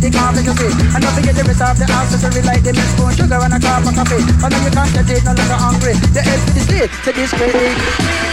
The 0.00 0.08
with 0.08 0.34
the 0.34 0.42
you 0.42 0.54
see. 0.56 0.72
And 0.96 1.02
don't 1.02 1.14
forget 1.14 1.34
the 1.36 1.44
rest 1.44 1.60
of 1.60 1.76
the 1.76 1.84
accessory 1.84 2.42
like 2.42 2.62
the 2.64 2.72
milk 2.72 2.88
spoon, 2.96 3.12
sugar 3.12 3.36
and 3.36 3.54
a 3.54 3.60
cup 3.60 3.84
of 3.84 3.94
coffee. 3.94 4.22
And 4.24 4.50
then 4.52 4.60
you 4.64 4.72
can't 4.72 5.06
take 5.06 5.24
no 5.24 5.32
longer 5.36 5.58
hungry. 5.60 5.94
The 6.16 6.22
head 6.24 6.40
to 6.40 6.52
the 6.56 6.88
to 7.04 7.10
this 7.12 7.32
crazy. 7.36 8.29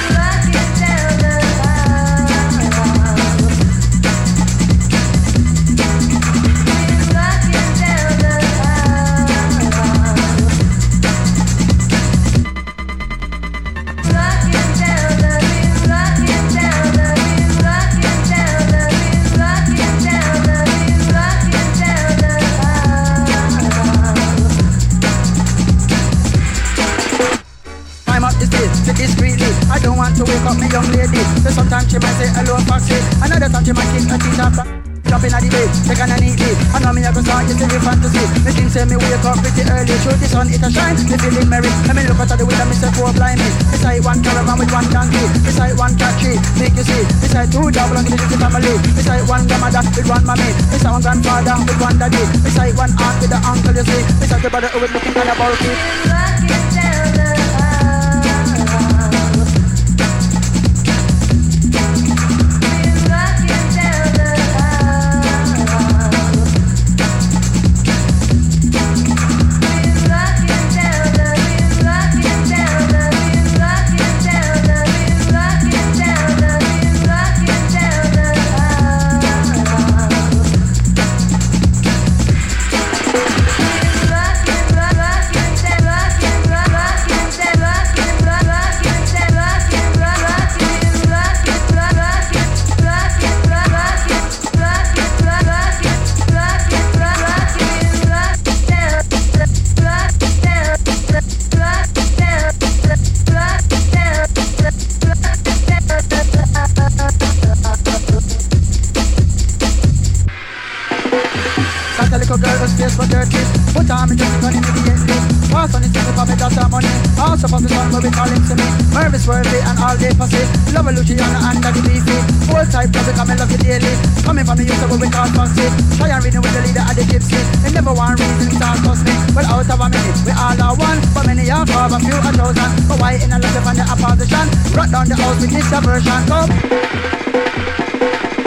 Say 38.77 38.86
me 38.86 38.96
wake 39.01 39.25
up 39.25 39.41
pretty 39.41 39.65
early. 39.65 39.96
Show 40.05 40.13
the 40.13 40.27
sun 40.29 40.48
it 40.53 40.62
a 40.62 40.69
shine, 40.69 40.93
me 41.10 41.17
feeling 41.17 41.50
merry. 41.50 41.69
Let 41.89 41.98
me 41.98 42.05
look 42.05 42.22
out 42.22 42.29
the 42.29 42.46
window, 42.46 42.65
me 42.69 42.77
say 42.77 42.93
poor 42.93 43.10
blind 43.10 43.41
me. 43.41 43.50
Beside 43.74 44.05
one 44.05 44.22
caravan 44.22 44.57
with 44.62 44.69
one 44.69 44.86
donkey. 44.93 45.25
Beside 45.41 45.74
one 45.74 45.98
catchy, 45.98 46.38
make 46.62 46.77
you 46.77 46.86
see. 46.86 47.03
Beside 47.17 47.50
two 47.50 47.74
double 47.74 47.98
and 47.98 48.05
the 48.05 48.13
little 48.13 48.38
family. 48.38 48.74
Beside 48.93 49.25
one 49.25 49.43
grandmother 49.50 49.81
with 49.98 50.05
one 50.05 50.25
mommy. 50.29 50.50
Beside 50.69 50.93
one 50.93 51.01
grandfather 51.01 51.55
with 51.65 51.79
one 51.81 51.98
daddy. 51.98 52.24
Beside 52.46 52.77
one 52.77 52.93
aunt 53.01 53.17
with 53.17 53.31
the 53.34 53.39
uncle 53.41 53.74
you 53.74 53.86
see. 53.86 54.01
Beside 54.22 54.41
the 54.46 54.50
brother 54.53 54.69
who 54.69 54.86
is 54.86 54.91
looking 54.93 55.13
kind 55.13 55.29
of 55.29 55.38
bulky. 55.41 56.16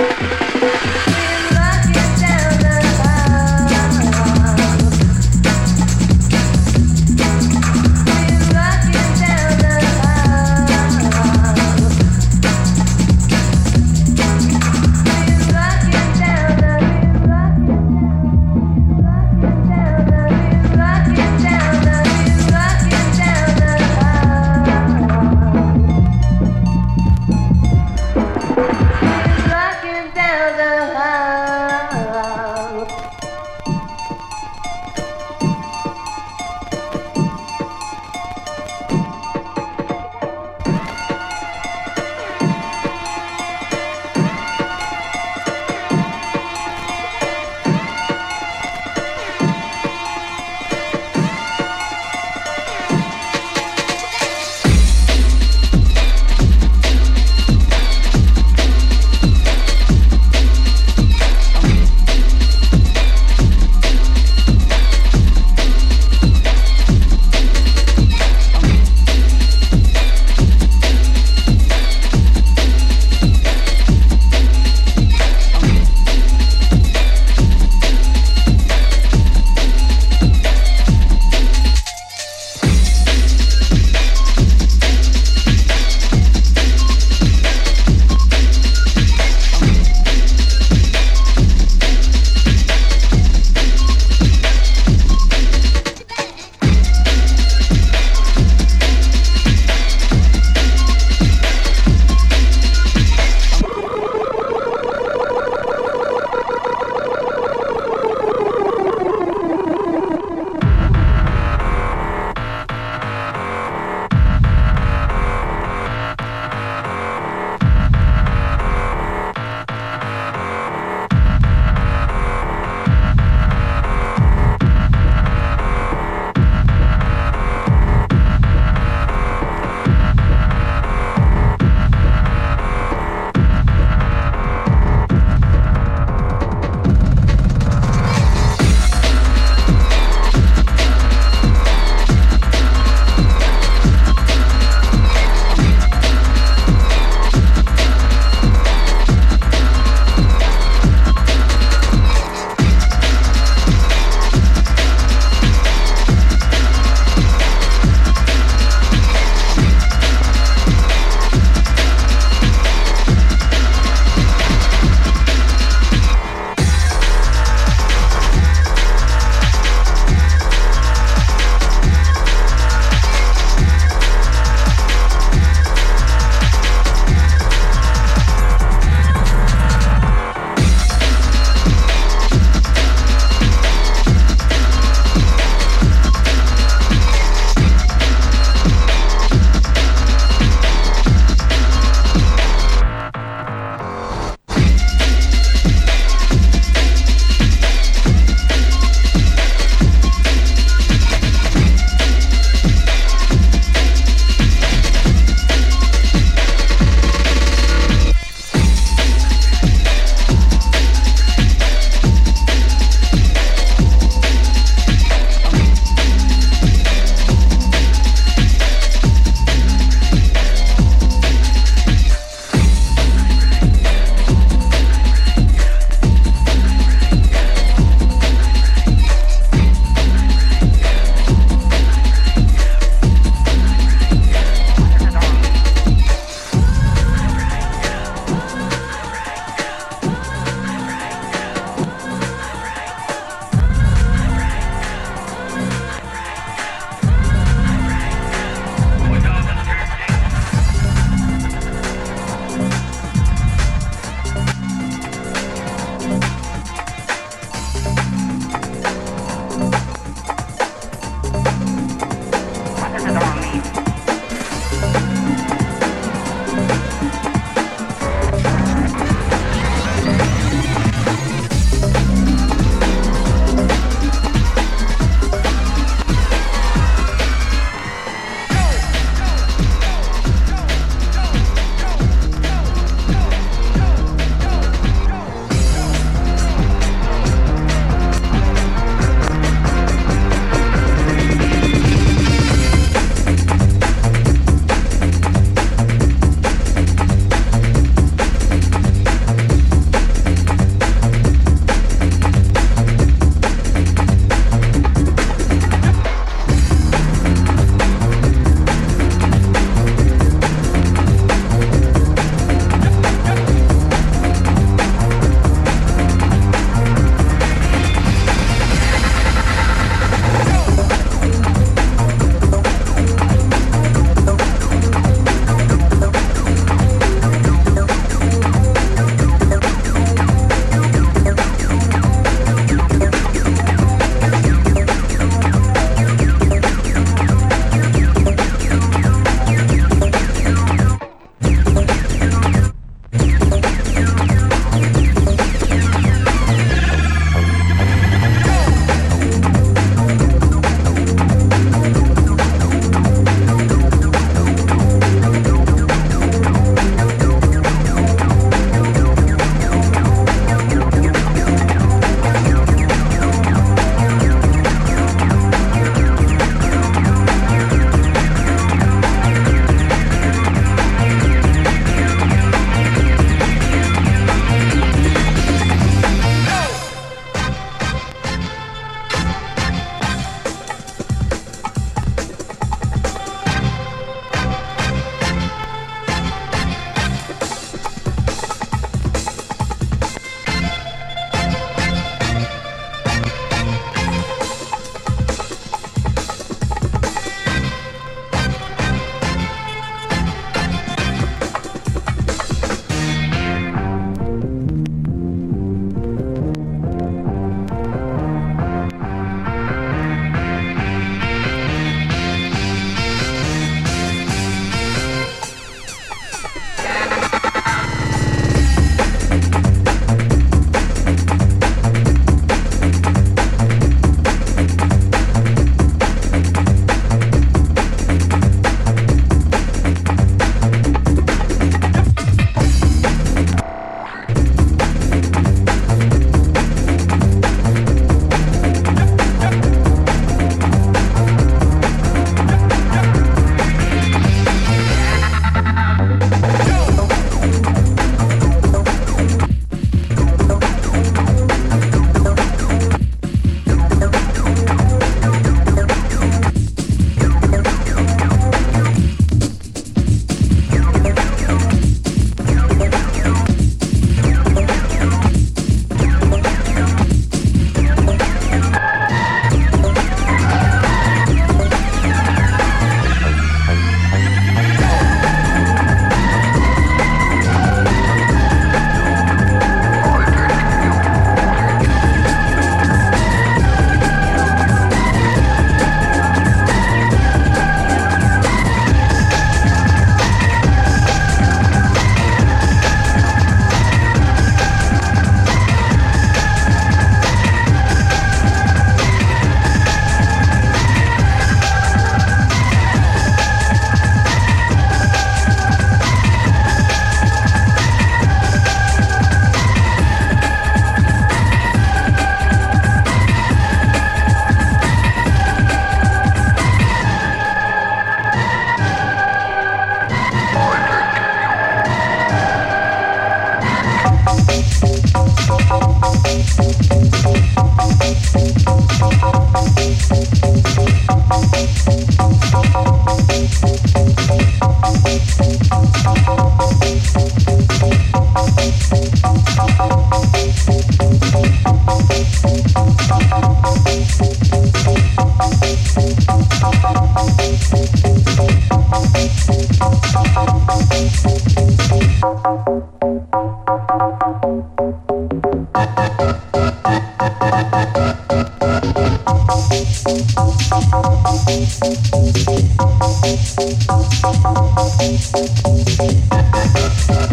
Rocking 0.00 0.30
down 0.30 0.49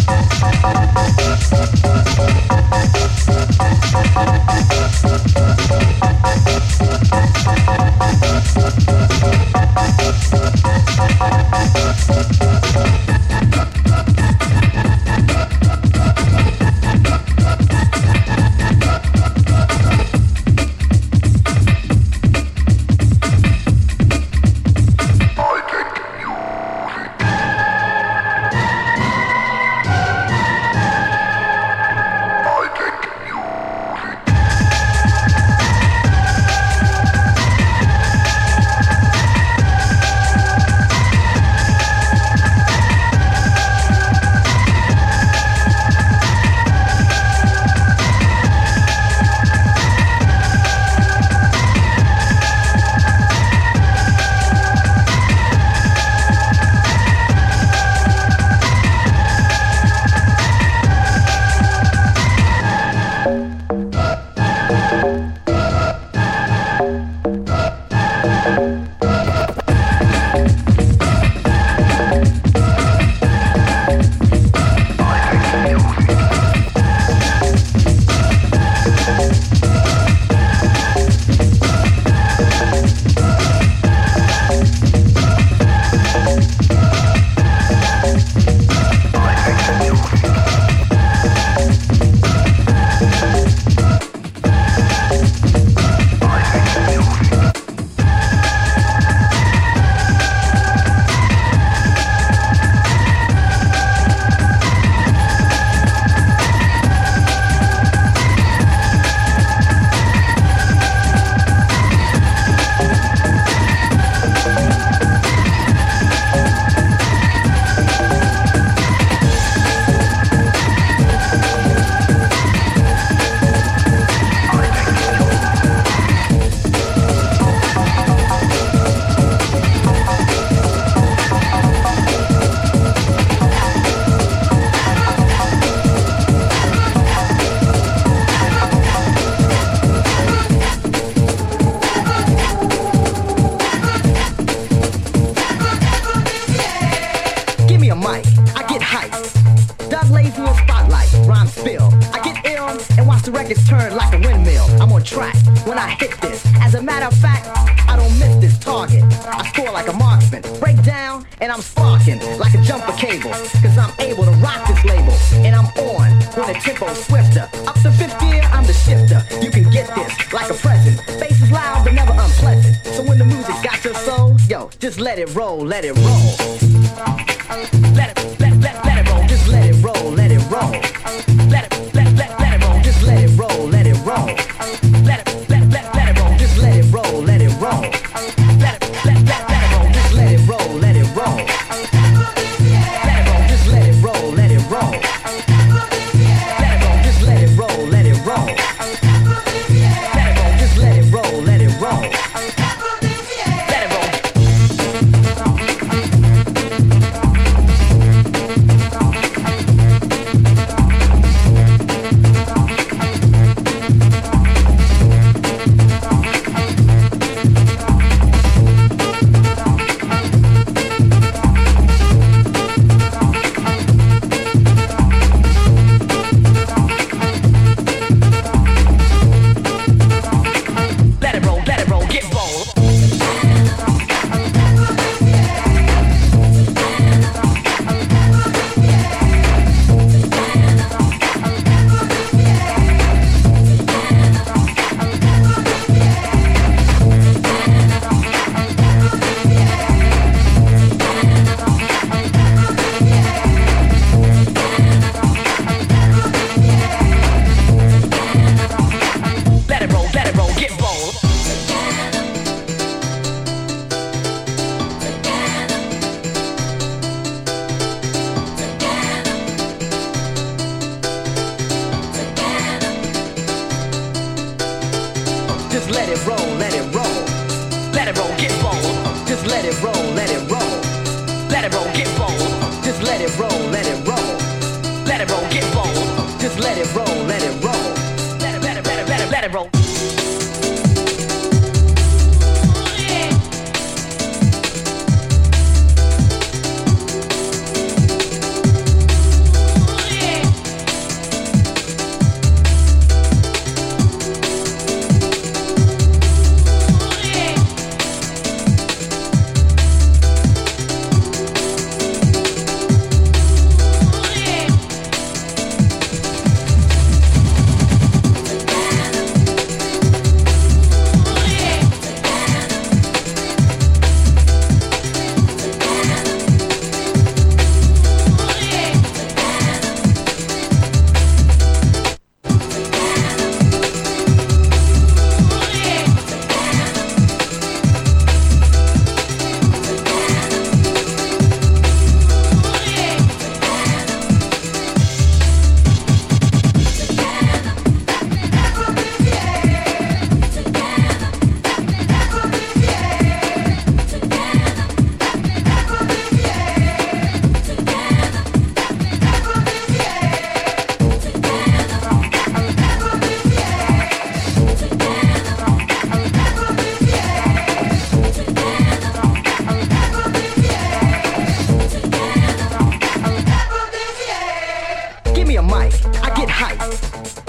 Thank 0.07 0.31
you. 2.51 2.56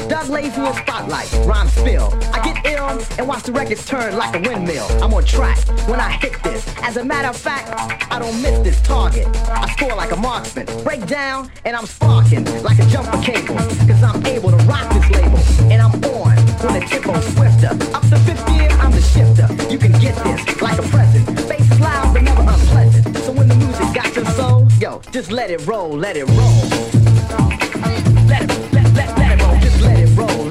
Doug 0.08 0.28
Lazy 0.30 0.56
in 0.56 0.62
the 0.64 0.72
spotlight, 0.72 1.30
rhymes 1.46 1.72
spill. 1.72 2.12
I 2.32 2.42
get 2.42 2.64
ill 2.64 2.98
and 3.18 3.28
watch 3.28 3.42
the 3.42 3.52
records 3.52 3.84
turn 3.84 4.16
like 4.16 4.34
a 4.34 4.48
windmill. 4.48 4.86
I'm 5.02 5.12
on 5.12 5.24
track 5.24 5.58
when 5.86 6.00
I 6.00 6.10
hit 6.12 6.42
this. 6.42 6.66
As 6.82 6.96
a 6.96 7.04
matter 7.04 7.28
of 7.28 7.36
fact, 7.36 7.68
I 8.10 8.18
don't 8.18 8.40
miss 8.40 8.58
this 8.60 8.80
target. 8.82 9.26
I 9.48 9.70
score 9.74 9.94
like 9.94 10.12
a 10.12 10.16
marksman, 10.16 10.66
break 10.82 11.06
down, 11.06 11.50
and 11.64 11.76
I'm 11.76 11.86
sparking 11.86 12.44
like 12.62 12.78
a 12.78 12.86
jumper 12.86 13.20
cable. 13.22 13.56
Cause 13.56 14.02
I'm 14.02 14.24
able 14.26 14.50
to 14.50 14.56
rock 14.64 14.90
this 14.94 15.10
label, 15.10 15.38
and 15.70 15.82
I'm 15.82 15.92
on 16.04 16.36
when 16.64 16.80
the 16.80 16.86
tip 16.88 17.06
on 17.06 17.20
swifter. 17.22 17.68
Up 17.94 18.02
to 18.08 18.18
fifth 18.24 18.48
year, 18.50 18.68
I'm 18.80 18.92
the 18.92 19.02
shifter. 19.02 19.46
You 19.70 19.78
can 19.78 19.92
get 20.00 20.16
this 20.24 20.60
like 20.62 20.78
a 20.78 20.82
present. 20.88 21.26
Bass 21.48 21.70
is 21.70 21.80
loud, 21.80 22.14
but 22.14 22.22
never 22.22 22.40
unpleasant. 22.40 23.16
So 23.18 23.32
when 23.32 23.48
the 23.48 23.56
music 23.56 23.94
got 23.94 24.16
your 24.16 24.24
soul, 24.26 24.66
yo, 24.80 25.00
just 25.12 25.30
let 25.30 25.50
it 25.50 25.66
roll, 25.66 25.90
let 25.90 26.16
it 26.16 26.26
roll. 26.28 26.98
Let 28.26 28.42
it, 28.42 28.72
let 28.72 28.86
it 28.86 28.88
Roll. 30.18 30.47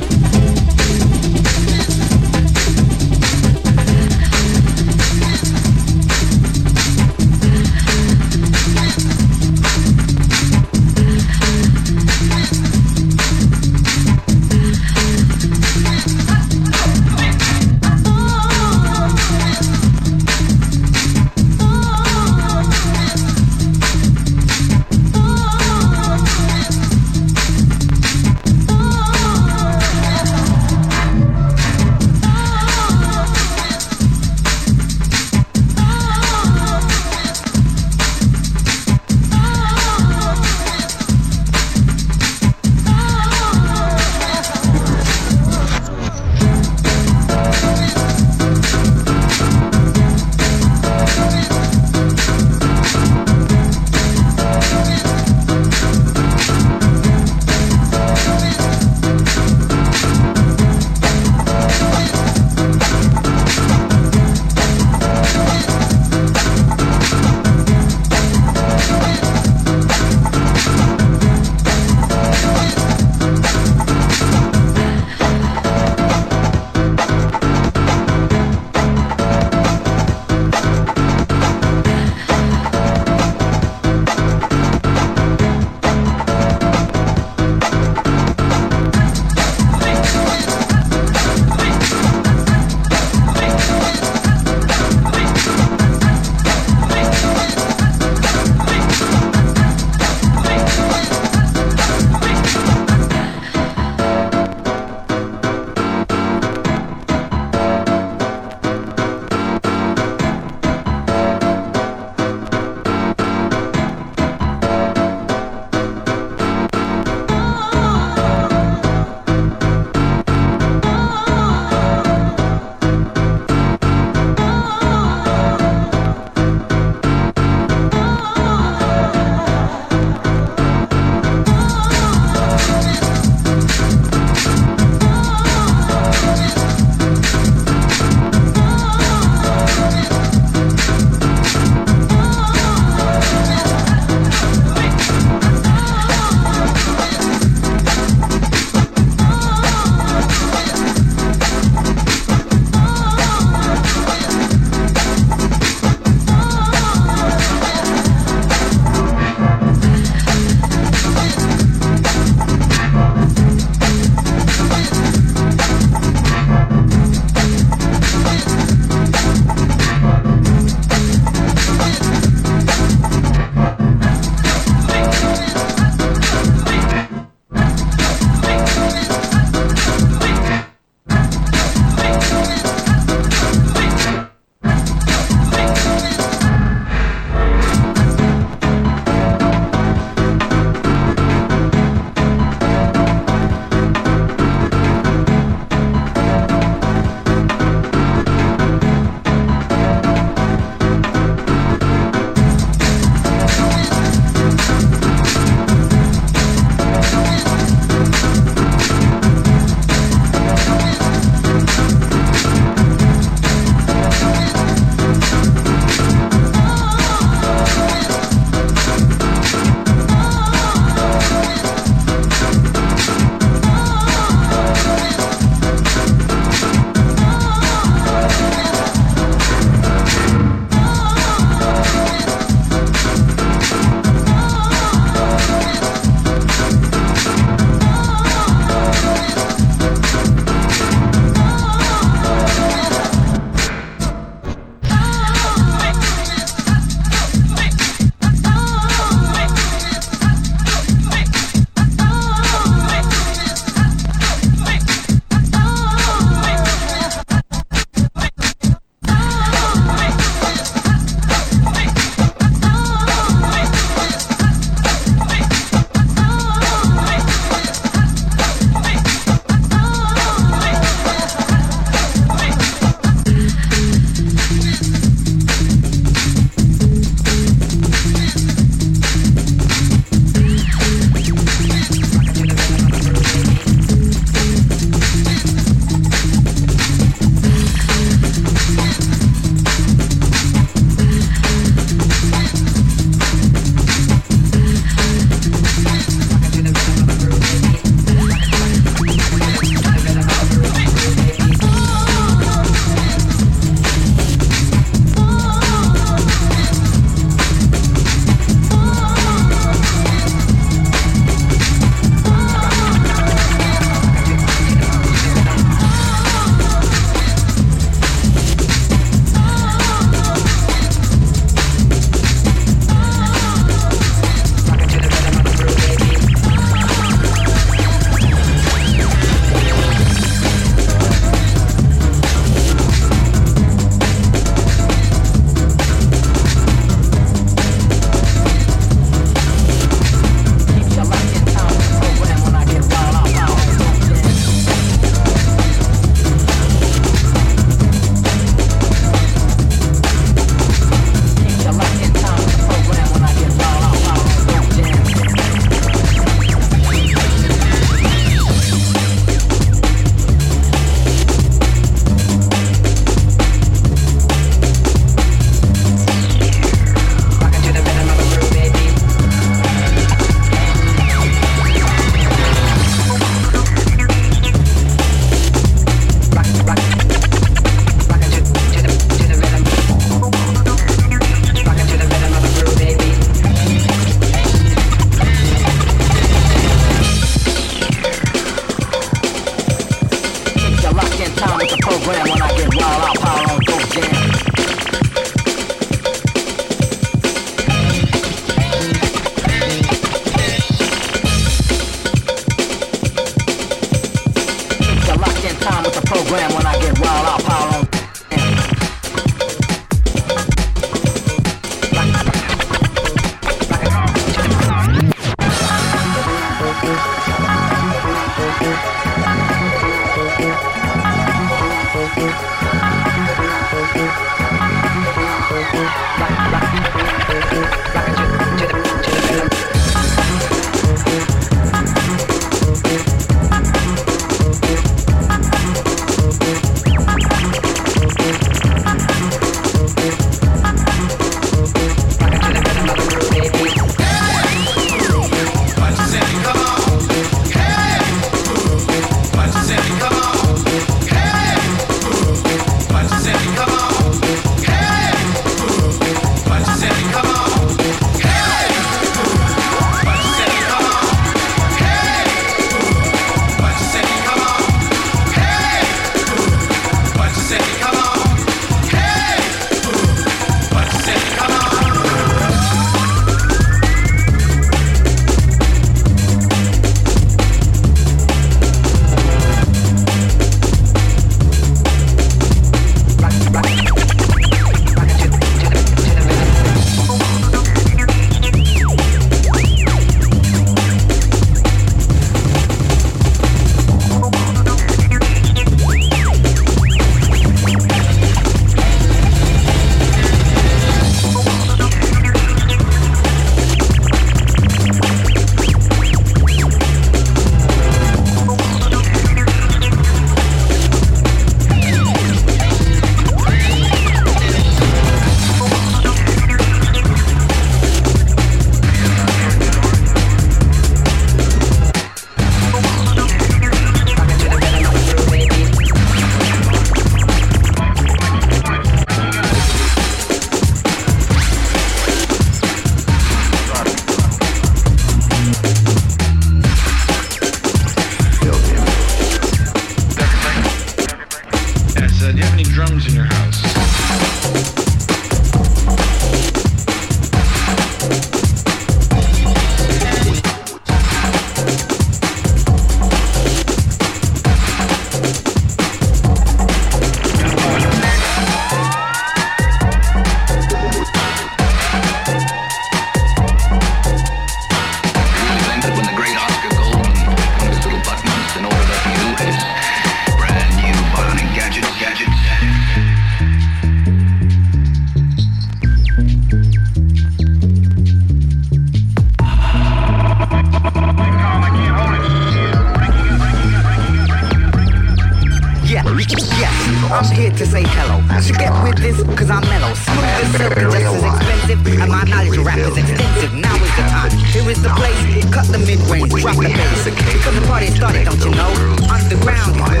To 587.60 587.66
say 587.66 587.84
hello. 587.84 588.16
So 588.40 588.56
get 588.56 588.72
with 588.80 588.96
this, 589.04 589.20
cause 589.36 589.52
I'm 589.52 589.60
mellow. 589.68 589.92
Smooth 589.92 590.80
and 590.80 590.88
just 590.88 591.12
as 591.12 591.24
expensive. 591.28 592.00
And 592.00 592.08
my 592.08 592.24
knowledge 592.24 592.56
of 592.56 592.64
rap 592.64 592.80
is 592.80 592.96
extensive. 592.96 593.52
Now 593.52 593.76
is 593.76 593.92
the 594.00 594.04
time. 594.08 594.32
Here 594.48 594.64
is 594.64 594.80
the 594.80 594.88
place. 594.96 595.20
Cut 595.52 595.68
the 595.68 595.76
mid-range, 595.76 596.32
drop 596.40 596.56
the 596.56 596.72
bass. 596.72 597.04
Because 597.04 597.54
the 597.60 597.64
party 597.68 597.92
started, 597.92 598.24
don't 598.24 598.40
you 598.40 598.56
know? 598.56 598.72
Underground, 599.12 599.76
wanna 599.76 600.00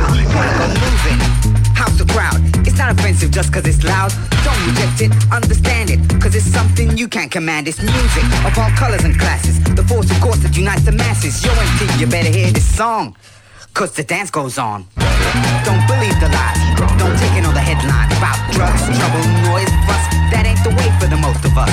go 0.56 0.66
moving. 0.72 1.20
House 1.76 1.92
the 2.00 2.08
crowd. 2.08 2.40
It's 2.64 2.78
not 2.80 2.96
offensive 2.96 3.30
just 3.30 3.52
cause 3.52 3.68
it's 3.68 3.84
loud. 3.84 4.08
Don't 4.40 4.60
reject 4.64 5.04
it, 5.04 5.12
understand 5.28 5.90
it. 5.90 6.00
Cause 6.16 6.34
it's 6.34 6.48
something 6.48 6.96
you 6.96 7.08
can't 7.08 7.30
command. 7.30 7.68
It's 7.68 7.82
music 7.82 8.24
of 8.48 8.56
all 8.56 8.72
colors 8.72 9.04
and 9.04 9.12
classes. 9.20 9.60
The 9.76 9.84
force 9.84 10.10
of 10.10 10.18
course 10.24 10.40
that 10.48 10.56
unites 10.56 10.88
the 10.88 10.92
masses. 10.92 11.44
Yo 11.44 11.52
MT, 11.52 12.00
you 12.00 12.06
better 12.06 12.32
hear 12.32 12.50
this 12.52 12.64
song. 12.64 13.16
Cause 13.74 13.92
the 13.92 14.02
dance 14.02 14.30
goes 14.30 14.56
on. 14.56 14.88
Don't 15.68 15.84
believe 15.86 16.16
the 16.24 16.30
lies. 16.32 16.59
Don't 17.00 17.16
take 17.16 17.32
in 17.32 17.46
all 17.46 17.52
the 17.52 17.64
headlines 17.64 18.12
about 18.12 18.36
drugs, 18.52 18.84
trouble, 18.92 19.24
noise, 19.48 19.72
fuss. 19.88 20.04
That 20.28 20.44
ain't 20.44 20.60
the 20.60 20.68
way 20.76 20.92
for 21.00 21.08
the 21.08 21.16
most 21.16 21.42
of 21.48 21.56
us. 21.56 21.72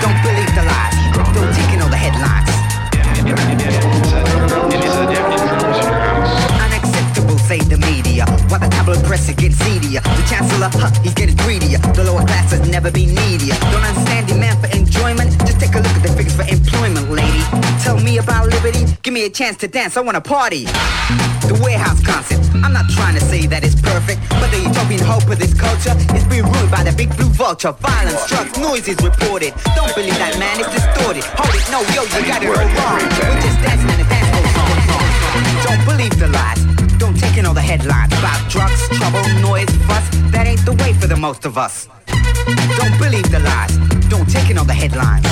Don't 0.00 0.16
believe 0.24 0.48
the 0.56 0.64
lies. 0.64 0.96
Don't 1.36 1.52
take 1.52 1.74
in 1.76 1.82
all 1.82 1.92
the 1.92 2.00
headlines. 2.00 2.54
Say 7.44 7.58
the 7.58 7.76
media. 7.76 8.24
While 8.48 8.60
the 8.60 8.68
tabloid 8.72 9.04
press 9.04 9.28
is 9.28 9.36
getting 9.36 9.52
seedier. 9.52 10.00
The 10.00 10.24
chancellor, 10.24 10.70
huh, 10.72 10.88
he's 11.04 11.12
getting 11.12 11.36
greedier. 11.44 11.76
The 11.92 12.04
lower 12.04 12.24
class 12.24 12.52
has 12.56 12.66
never 12.70 12.90
been 12.90 13.12
needier. 13.12 13.52
Don't 13.68 13.84
understand 13.84 14.28
demand 14.28 14.64
for 14.64 14.68
enjoyment? 14.72 15.28
Just 15.44 15.60
take 15.60 15.76
a 15.76 15.80
look 15.84 15.92
at 15.92 16.02
the 16.02 16.12
figures 16.16 16.32
for 16.32 16.48
employment, 16.48 17.10
lady. 17.12 17.44
Tell 17.84 18.00
me 18.00 18.16
about 18.16 18.48
liberty. 18.48 18.88
Give 19.02 19.12
me 19.12 19.26
a 19.26 19.30
chance 19.30 19.58
to 19.58 19.68
dance. 19.68 19.98
I 19.98 20.00
wanna 20.00 20.22
party. 20.22 20.64
The 21.44 21.60
warehouse 21.62 22.00
concept. 22.00 22.48
I'm 22.64 22.72
not 22.72 22.88
trying 22.88 23.12
to 23.12 23.20
say 23.20 23.44
that 23.44 23.62
it's 23.62 23.76
perfect, 23.76 24.24
but 24.40 24.48
the 24.48 24.64
utopian 24.64 25.04
hope 25.04 25.28
of 25.28 25.38
this 25.38 25.52
culture 25.52 25.92
is 26.16 26.24
being 26.24 26.48
ruined 26.48 26.72
by 26.72 26.82
the 26.82 26.96
big 26.96 27.14
blue 27.14 27.28
vulture. 27.28 27.72
Violence, 27.76 28.24
drugs, 28.24 28.56
noise 28.56 28.88
is 28.88 28.96
reported. 29.04 29.52
Don't 29.76 29.92
believe 29.92 30.16
that, 30.16 30.40
man. 30.40 30.64
It's 30.64 30.72
distorted. 30.72 31.28
Hold 31.36 31.52
it, 31.52 31.64
no, 31.68 31.84
yo, 31.92 32.08
you 32.08 32.24
got 32.24 32.40
it 32.40 32.48
all 32.48 32.56
wrong. 32.56 33.04
We're 33.04 33.36
just 33.44 33.60
dancing 33.60 33.90
and 33.92 34.00
the 34.00 34.08
dance. 34.08 34.32
Don't 35.68 35.84
believe 35.84 36.16
the 36.16 36.28
lies. 36.32 36.73
Don't 36.98 37.18
take 37.18 37.36
in 37.36 37.46
all 37.46 37.54
the 37.54 37.60
headlines 37.60 38.12
about 38.12 38.50
drugs, 38.50 38.88
trouble, 38.98 39.22
noise, 39.40 39.70
fuss. 39.86 40.08
That 40.32 40.46
ain't 40.46 40.64
the 40.64 40.72
way 40.72 40.92
for 40.92 41.06
the 41.06 41.16
most 41.16 41.44
of 41.44 41.58
us. 41.58 41.88
Don't 42.06 42.98
believe 42.98 43.30
the 43.30 43.40
lies. 43.40 43.76
Don't 44.08 44.28
take 44.28 44.50
in 44.50 44.58
all 44.58 44.64
the 44.64 44.74
headlines. 44.74 45.26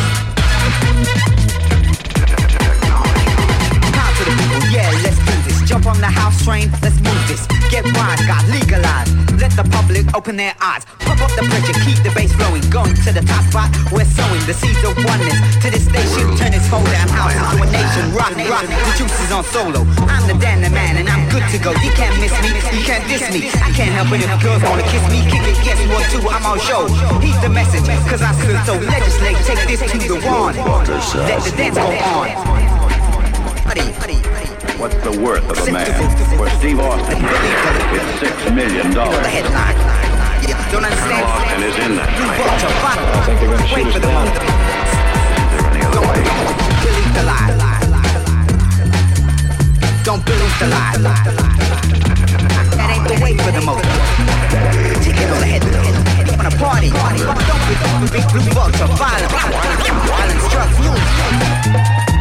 Jump 5.73 5.89
on 5.89 6.05
the 6.05 6.12
house 6.12 6.37
train, 6.45 6.68
let's 6.85 7.01
move 7.01 7.16
this. 7.25 7.49
Get 7.73 7.81
wise, 7.97 8.20
got 8.29 8.45
legalized. 8.53 9.09
Let 9.41 9.57
the 9.57 9.64
public 9.73 10.05
open 10.12 10.37
their 10.37 10.53
eyes. 10.61 10.85
Pump 11.01 11.25
up 11.25 11.33
the 11.33 11.49
pressure, 11.49 11.73
keep 11.81 11.97
the 12.05 12.12
bass 12.12 12.29
flowing. 12.37 12.61
Going 12.68 12.93
to 12.93 13.09
the 13.09 13.25
top 13.25 13.41
spot, 13.49 13.73
we're 13.89 14.05
sowing 14.05 14.45
the 14.45 14.53
seeds 14.53 14.85
of 14.85 14.93
oneness. 15.01 15.33
To 15.64 15.73
this 15.73 15.89
station, 15.89 16.29
turn 16.37 16.53
this 16.53 16.68
whole 16.68 16.85
damn 16.93 17.09
house 17.09 17.33
into 17.33 17.64
a 17.64 17.66
nation. 17.73 18.05
Rock, 18.12 18.37
rock, 18.53 18.68
the 18.68 18.93
juice 19.01 19.16
is 19.25 19.33
on 19.33 19.49
solo. 19.49 19.89
I'm 20.12 20.29
the 20.29 20.37
Danny 20.37 20.68
man 20.68 21.01
and 21.01 21.09
I'm 21.09 21.25
good 21.33 21.49
to 21.49 21.57
go. 21.57 21.73
You 21.81 21.93
can't 21.97 22.20
miss 22.20 22.37
me, 22.45 22.53
you 22.53 22.85
can't 22.85 23.09
diss 23.09 23.25
me. 23.33 23.49
I 23.64 23.73
can't 23.73 23.97
help 23.97 24.12
it 24.12 24.29
if 24.29 24.33
girls 24.45 24.61
wanna 24.68 24.85
kiss 24.93 25.09
me. 25.09 25.25
Kick 25.25 25.41
it, 25.41 25.57
guess 25.64 25.81
what, 25.89 26.05
too, 26.12 26.20
I'm 26.29 26.45
on 26.53 26.61
show. 26.68 26.85
He's 27.25 27.41
the 27.41 27.49
message, 27.49 27.89
cause 28.12 28.20
I 28.20 28.37
stood 28.45 28.61
so 28.68 28.77
legislate. 28.77 29.41
Take 29.49 29.64
this 29.64 29.81
to 29.89 29.97
the 29.97 30.20
one. 30.20 30.53
Let 30.53 31.41
the 31.41 31.53
dance 31.57 31.81
go 31.81 31.89
on. 32.12 32.29
Buddy. 33.64 34.51
What's 34.79 34.97
the 35.05 35.12
worth 35.20 35.45
of 35.51 35.59
a 35.68 35.73
man? 35.73 35.87
For 36.37 36.49
Steve 36.59 36.81
Austin, 36.81 37.18
it's 37.20 38.20
six 38.20 38.33
million 38.51 38.93
dollars. 38.93 39.20
don't 40.73 40.85
understand. 40.85 41.25
Austin 41.25 41.62
is 41.62 41.77
in 41.79 41.97
that 41.97 42.09
fight. 42.81 42.99
I 42.99 43.27
think 43.27 43.41
they're 43.41 43.51
gonna 43.53 43.66
shoot 43.68 43.93
for 43.93 43.99
us 43.99 44.03
down. 44.03 44.12
moment. 44.12 44.33
Is 44.33 45.61
there 45.61 45.70
any 45.70 45.85
other 45.85 46.03
way? 46.03 46.25
Don't 46.25 46.64
believe 46.83 47.12
the 47.12 47.25
lie. 47.29 47.53
Don't 50.05 50.25
believe 50.25 50.57
the 50.59 50.68
lie. 50.73 50.97
That 52.77 52.89
ain't 52.97 53.07
the 53.07 53.18
way 53.23 53.37
for 53.37 53.53
the 53.53 53.61
most. 53.61 53.85
Take 55.05 55.20
it 55.20 55.29
on 55.31 55.39
the 55.41 55.49
head. 55.53 55.62
You 56.27 56.37
wanna 56.37 56.51
party? 56.57 56.89
Don't 56.89 57.62
be 57.68 57.75
the 57.77 58.11
big 58.11 58.25
blue 58.33 58.47
vulture. 58.57 58.89
Violence. 58.97 59.33
Violence, 60.09 60.49
drugs, 60.51 60.79
news. 60.81 62.11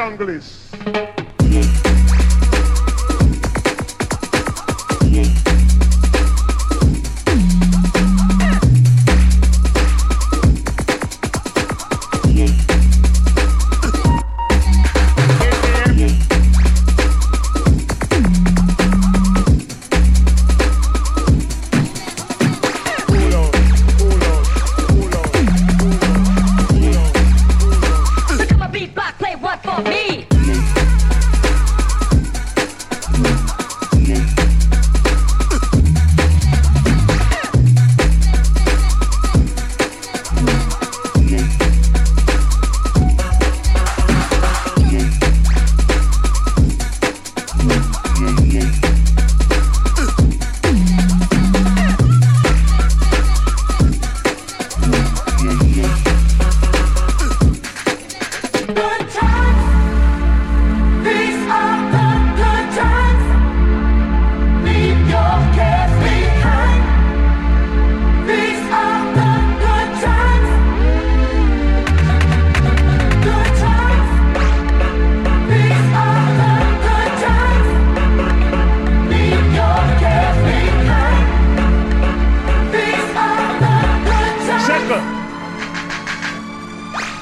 All 0.00 0.16
junglists. 0.16 0.49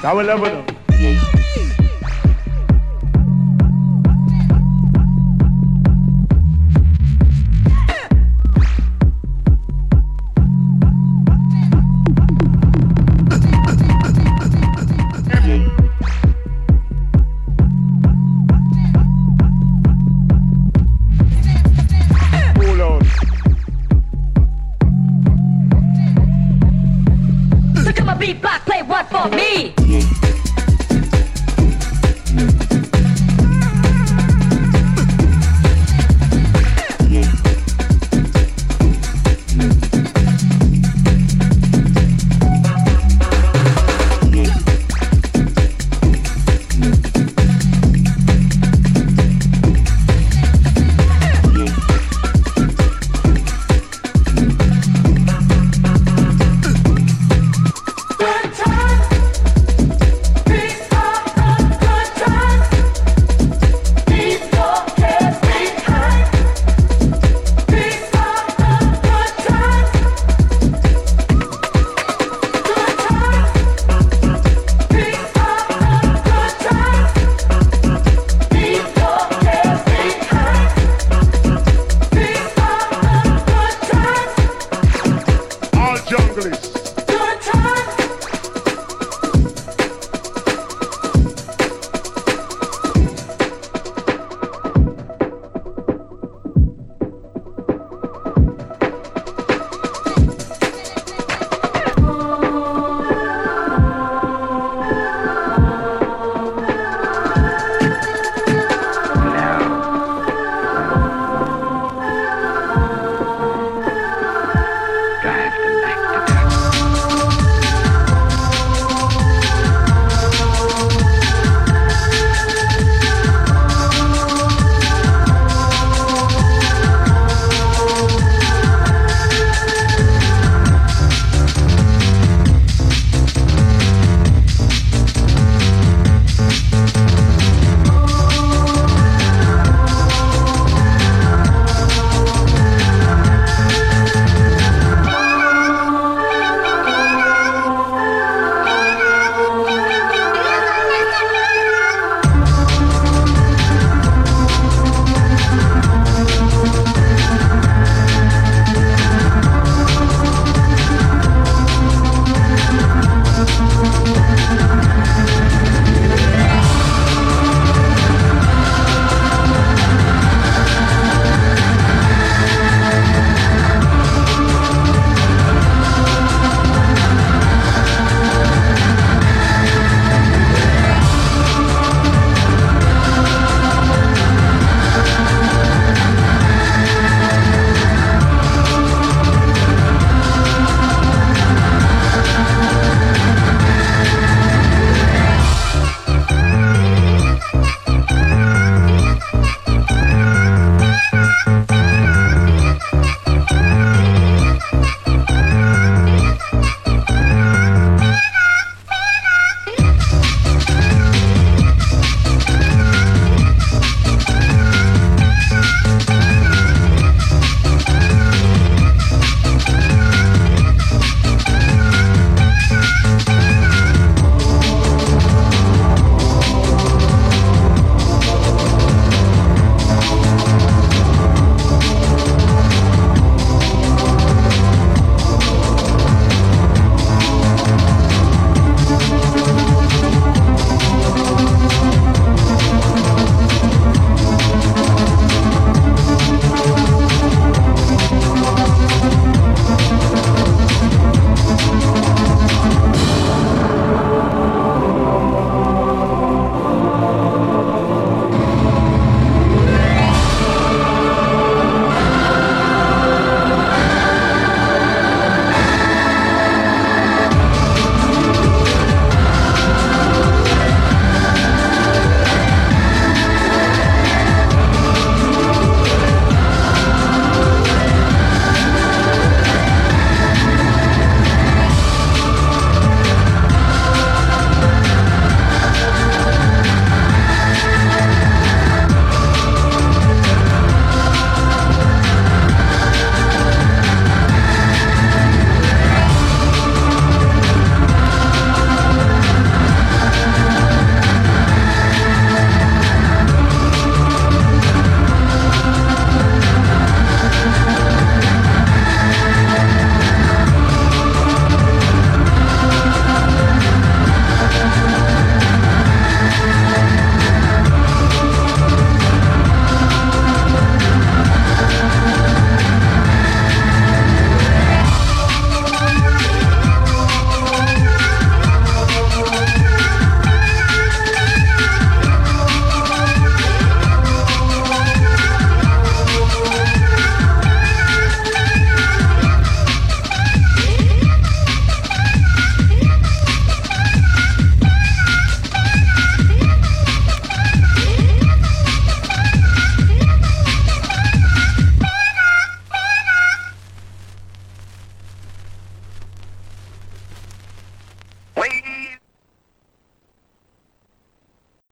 These 0.09 0.27
are 0.27 0.39
the 0.39 0.78